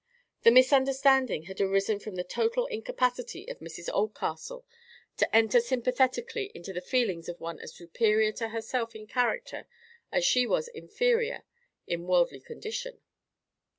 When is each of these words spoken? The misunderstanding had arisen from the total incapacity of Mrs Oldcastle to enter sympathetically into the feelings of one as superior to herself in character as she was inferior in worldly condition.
The 0.41 0.49
misunderstanding 0.49 1.43
had 1.43 1.61
arisen 1.61 1.99
from 1.99 2.15
the 2.15 2.23
total 2.23 2.65
incapacity 2.65 3.47
of 3.47 3.59
Mrs 3.59 3.87
Oldcastle 3.93 4.65
to 5.17 5.35
enter 5.35 5.59
sympathetically 5.59 6.51
into 6.55 6.73
the 6.73 6.81
feelings 6.81 7.29
of 7.29 7.39
one 7.39 7.59
as 7.59 7.75
superior 7.75 8.31
to 8.31 8.49
herself 8.49 8.95
in 8.95 9.05
character 9.05 9.67
as 10.11 10.25
she 10.25 10.47
was 10.47 10.67
inferior 10.69 11.43
in 11.85 12.07
worldly 12.07 12.39
condition. 12.39 12.99